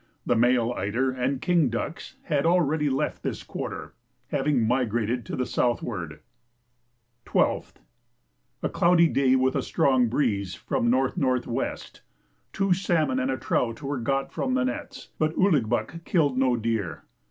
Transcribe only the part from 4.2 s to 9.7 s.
having migrated to the southward. 12th. A cloudy day with a